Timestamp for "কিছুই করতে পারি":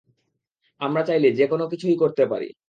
1.71-2.47